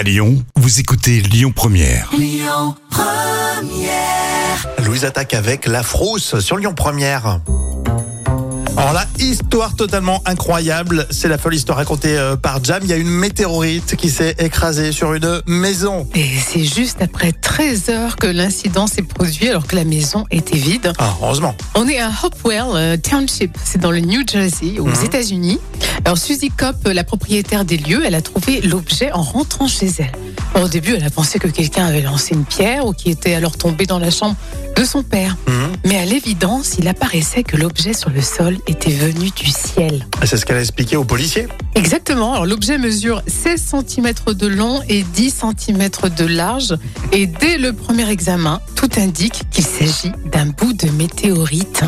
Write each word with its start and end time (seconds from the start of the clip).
À 0.00 0.02
Lyon, 0.02 0.42
vous 0.56 0.80
écoutez 0.80 1.20
Lyon 1.20 1.52
Première. 1.54 2.10
Louise 4.82 5.04
attaque 5.04 5.34
avec 5.34 5.66
la 5.66 5.82
frousse 5.82 6.40
sur 6.40 6.56
Lyon 6.56 6.72
Première. 6.72 7.40
Alors 8.80 8.94
là, 8.94 9.04
histoire 9.18 9.76
totalement 9.76 10.22
incroyable, 10.24 11.06
c'est 11.10 11.28
la 11.28 11.36
folle 11.36 11.54
histoire 11.54 11.76
racontée 11.76 12.16
euh, 12.16 12.36
par 12.36 12.64
Jam. 12.64 12.80
Il 12.82 12.88
y 12.88 12.94
a 12.94 12.96
une 12.96 13.10
météorite 13.10 13.94
qui 13.94 14.08
s'est 14.08 14.34
écrasée 14.38 14.90
sur 14.92 15.12
une 15.12 15.42
maison. 15.46 16.08
Et 16.14 16.24
c'est 16.38 16.64
juste 16.64 17.02
après 17.02 17.32
13 17.32 17.90
heures 17.90 18.16
que 18.16 18.26
l'incident 18.26 18.86
s'est 18.86 19.02
produit 19.02 19.48
alors 19.50 19.66
que 19.66 19.76
la 19.76 19.84
maison 19.84 20.24
était 20.30 20.56
vide. 20.56 20.94
Ah, 20.98 21.14
heureusement. 21.20 21.54
On 21.74 21.86
est 21.88 22.00
à 22.00 22.10
Hopewell 22.22 22.64
euh, 22.74 22.96
Township, 22.96 23.54
c'est 23.62 23.80
dans 23.82 23.90
le 23.90 24.00
New 24.00 24.22
Jersey, 24.26 24.78
aux 24.78 24.86
Mhm. 24.86 25.04
États-Unis. 25.04 25.58
Alors 26.06 26.16
Suzy 26.16 26.48
Kopp, 26.50 26.76
la 26.88 27.04
propriétaire 27.04 27.66
des 27.66 27.76
lieux, 27.76 28.02
elle 28.06 28.14
a 28.14 28.22
trouvé 28.22 28.62
l'objet 28.62 29.12
en 29.12 29.20
rentrant 29.22 29.68
chez 29.68 29.90
elle. 29.98 30.12
Alors, 30.54 30.66
au 30.66 30.70
début, 30.70 30.94
elle 30.96 31.04
a 31.04 31.10
pensé 31.10 31.38
que 31.38 31.48
quelqu'un 31.48 31.84
avait 31.86 32.00
lancé 32.00 32.34
une 32.34 32.44
pierre 32.46 32.86
ou 32.86 32.92
qui 32.94 33.10
était 33.10 33.34
alors 33.34 33.56
tombé 33.58 33.84
dans 33.84 33.98
la 33.98 34.10
chambre 34.10 34.36
de 34.74 34.84
son 34.84 35.02
père. 35.02 35.36
Mhm. 35.46 35.59
Mais 35.84 35.96
à 35.96 36.04
l'évidence, 36.04 36.76
il 36.78 36.88
apparaissait 36.88 37.42
que 37.42 37.56
l'objet 37.56 37.92
sur 37.92 38.10
le 38.10 38.20
sol 38.20 38.58
était 38.66 38.90
venu 38.90 39.30
du 39.30 39.46
ciel. 39.46 40.06
C'est 40.24 40.36
ce 40.36 40.44
qu'elle 40.44 40.58
a 40.58 40.60
expliqué 40.60 40.96
aux 40.96 41.04
policiers. 41.04 41.48
Exactement. 41.74 42.32
Alors 42.32 42.46
l'objet 42.46 42.78
mesure 42.78 43.22
16 43.26 43.74
cm 43.86 44.12
de 44.34 44.46
long 44.46 44.82
et 44.88 45.02
10 45.02 45.42
cm 45.56 45.88
de 46.16 46.26
large. 46.26 46.76
Et 47.12 47.26
dès 47.26 47.56
le 47.56 47.72
premier 47.72 48.08
examen, 48.10 48.60
tout 48.76 48.90
indique 48.96 49.42
qu'il 49.50 49.64
s'agit 49.64 50.12
d'un 50.32 50.46
bout 50.46 50.72
de 50.72 50.90
météorite. 50.90 51.82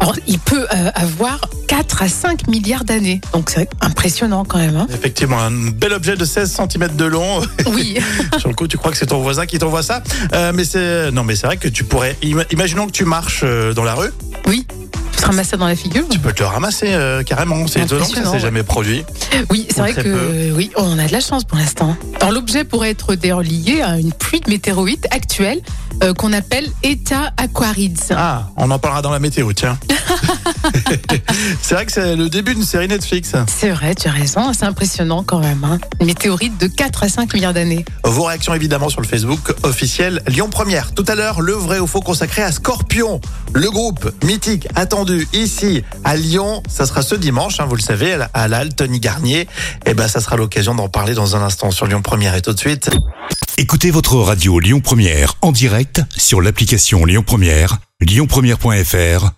Alors 0.00 0.16
il 0.26 0.38
peut 0.38 0.66
euh, 0.74 0.90
avoir 0.94 1.40
4 1.78 2.02
à 2.02 2.08
5 2.08 2.48
milliards 2.48 2.82
d'années. 2.82 3.20
Donc 3.32 3.50
c'est 3.50 3.68
impressionnant 3.80 4.44
quand 4.44 4.58
même. 4.58 4.76
hein. 4.76 4.88
Effectivement, 4.92 5.38
un 5.38 5.70
bel 5.70 5.92
objet 5.92 6.16
de 6.16 6.24
16 6.24 6.52
cm 6.68 6.96
de 6.96 7.04
long. 7.04 7.40
oui. 7.72 7.98
sur 8.38 8.48
le 8.48 8.54
coup, 8.56 8.66
tu 8.66 8.76
crois 8.76 8.90
que 8.90 8.96
c'est 8.96 9.06
ton 9.06 9.20
voisin 9.22 9.46
qui 9.46 9.60
t'envoie 9.60 9.84
ça? 9.84 10.02
Euh, 10.32 10.50
mais 10.52 10.64
c'est 10.64 11.12
non, 11.12 11.22
mais 11.22 11.36
c'est 11.36 11.46
vrai 11.46 11.56
que 11.56 11.68
tu 11.68 11.84
pourrais. 11.84 12.16
ima- 12.20 12.44
Imaginons 12.50 12.86
que 12.86 12.90
tu 12.92 13.04
marches 13.04 13.42
euh, 13.44 13.74
dans 13.74 13.84
la 13.84 13.94
rue, 13.94 14.10
oui. 14.48 14.66
Tu 15.12 15.22
te 15.22 15.26
ramasses 15.26 15.48
ça 15.48 15.56
dans 15.56 15.66
la 15.68 15.74
figure 15.76 16.04
tu 16.08 16.18
peux 16.20 16.32
te 16.32 16.40
le 16.42 16.48
ramasser 16.48 16.88
euh, 16.90 17.22
carrément. 17.24 17.64
C'est 17.68 17.80
étonnant 17.82 18.06
que 18.06 18.14
ça 18.16 18.22
s'est 18.24 18.28
ouais. 18.30 18.38
jamais 18.40 18.62
produit. 18.64 19.04
Oui, 19.50 19.66
c'est 19.68 19.78
vrai 19.80 19.92
que 19.92 20.00
peu. 20.00 20.52
oui, 20.56 20.70
on 20.76 20.98
a 20.98 21.06
de 21.06 21.12
la 21.12 21.20
chance 21.20 21.44
pour 21.44 21.58
l'instant. 21.58 21.96
Alors 22.20 22.32
l'objet 22.32 22.64
pourrait 22.64 22.90
être 22.90 23.14
d'ailleurs 23.14 23.42
lié 23.42 23.82
à 23.82 23.98
une 23.98 24.12
pluie 24.12 24.40
de 24.40 24.48
météorites 24.50 25.06
actuelle 25.12 25.60
euh, 26.04 26.12
qu'on 26.14 26.32
appelle 26.32 26.66
Eta 26.84 27.32
Aquarids. 27.36 27.94
Ah, 28.16 28.48
on 28.56 28.68
en 28.70 28.78
parlera 28.80 29.02
dans 29.02 29.10
la 29.10 29.18
météo, 29.20 29.52
tiens. 29.52 29.76
c'est 31.62 31.74
vrai 31.74 31.86
que 31.86 31.92
c'est 31.92 32.16
le 32.16 32.28
début 32.28 32.54
d'une 32.54 32.64
série 32.64 32.88
Netflix. 32.88 33.32
C'est 33.46 33.70
vrai, 33.70 33.94
tu 33.94 34.08
as 34.08 34.12
raison, 34.12 34.52
c'est 34.52 34.64
impressionnant 34.64 35.22
quand 35.22 35.38
même. 35.40 35.62
Hein. 35.64 35.78
Une 36.00 36.06
météorite 36.06 36.58
de 36.60 36.66
4 36.66 37.02
à 37.04 37.08
5 37.08 37.34
milliards 37.34 37.54
d'années. 37.54 37.84
Vos 38.04 38.24
réactions 38.24 38.54
évidemment 38.54 38.88
sur 38.88 39.00
le 39.00 39.06
Facebook 39.06 39.52
officiel 39.62 40.22
Lyon 40.28 40.48
Première. 40.50 40.92
Tout 40.94 41.04
à 41.08 41.14
l'heure, 41.14 41.40
le 41.40 41.52
vrai 41.52 41.78
ou 41.78 41.86
faux 41.86 42.00
consacré 42.00 42.42
à 42.42 42.52
Scorpion, 42.52 43.20
le 43.54 43.70
groupe 43.70 44.10
mythique 44.24 44.68
attendu 44.74 45.26
ici 45.32 45.82
à 46.04 46.16
Lyon. 46.16 46.62
Ça 46.68 46.86
sera 46.86 47.02
ce 47.02 47.14
dimanche, 47.14 47.60
hein, 47.60 47.66
vous 47.68 47.76
le 47.76 47.82
savez, 47.82 48.12
à 48.14 48.16
la- 48.18 48.30
à 48.34 48.48
l'Al 48.48 48.74
Tony 48.74 49.00
Garnier. 49.00 49.48
Et 49.86 49.94
ben, 49.94 50.08
ça 50.08 50.20
sera 50.20 50.36
l'occasion 50.36 50.74
d'en 50.74 50.88
parler 50.88 51.14
dans 51.14 51.36
un 51.36 51.42
instant 51.42 51.70
sur 51.70 51.86
Lyon 51.86 52.02
Première. 52.02 52.34
Et 52.34 52.42
tout 52.42 52.52
de 52.52 52.58
suite, 52.58 52.90
Écoutez 53.60 53.90
votre 53.90 54.14
radio 54.16 54.60
Lyon 54.60 54.80
Première 54.80 55.34
en 55.42 55.50
direct 55.50 56.00
sur 56.16 56.40
l'application 56.40 57.04
Lyon 57.04 57.24
Première, 57.26 57.78
lyonpremière.fr 58.00 59.37